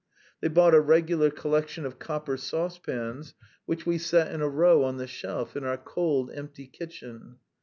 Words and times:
They 0.39 0.47
bought 0.47 0.73
a 0.73 0.81
regular 0.81 1.29
collection 1.29 1.85
of 1.85 1.99
copper 1.99 2.35
saucepans, 2.35 3.35
which 3.67 3.85
we 3.85 3.99
set 3.99 4.33
in 4.33 4.41
a 4.41 4.49
row 4.49 4.83
on 4.83 4.97
the 4.97 5.05
shelf 5.05 5.55
in 5.55 5.63
our 5.63 5.77
cold, 5.77 6.31
empty 6.33 6.65
kitchen. 6.65 7.35